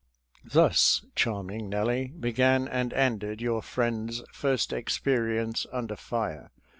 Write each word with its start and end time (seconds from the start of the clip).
Thus, 0.51 1.05
Charming 1.15 1.69
Nellie, 1.69 2.07
began 2.07 2.67
and 2.67 2.91
ended 2.91 3.39
your 3.39 3.61
friend's 3.61 4.23
first 4.33 4.73
experience 4.73 5.67
under 5.71 5.95
fire. 5.95 6.49